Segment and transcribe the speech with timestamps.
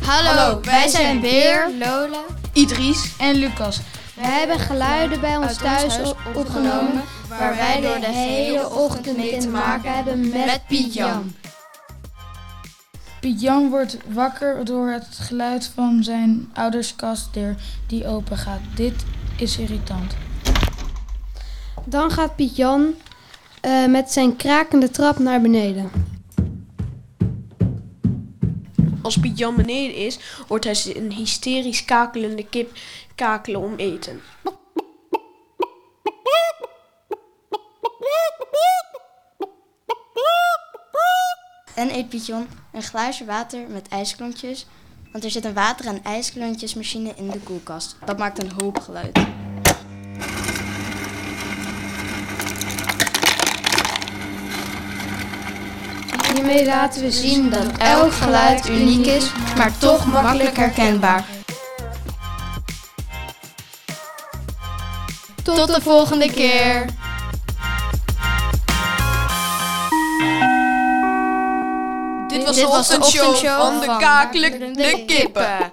[0.00, 2.20] Hallo, wij zijn Beer, Lola.
[2.52, 3.14] Idris.
[3.18, 3.80] en Lucas.
[4.14, 9.38] We hebben geluiden bij ons thuis op- opgenomen waar wij door de hele ochtend mee
[9.38, 11.34] te maken hebben met Piet Jan.
[13.20, 17.56] Piet Jan wordt wakker door het geluid van zijn ouders kastdeur
[17.86, 18.60] die open gaat.
[18.74, 19.04] Dit
[19.36, 20.14] is irritant.
[21.84, 22.94] Dan gaat Piet Jan
[23.64, 25.90] eh, met zijn krakende trap naar beneden.
[29.02, 30.18] Als Piet Jan beneden is,
[30.48, 32.72] hoort hij een hysterisch kakelende kip
[33.14, 34.20] kakelen om eten.
[41.74, 44.66] En eet Pietjon een glaasje water met ijsklontjes.
[45.12, 47.96] Want er zit een water- en ijsklontjesmachine in de koelkast.
[48.04, 49.43] Dat maakt een hoop geluid.
[56.34, 61.24] Hiermee laten we zien dat elk geluid uniek is, maar toch makkelijk herkenbaar.
[65.42, 66.86] Tot de volgende keer.
[72.28, 75.72] Dit was de ochtendshow van de kakelende kippen.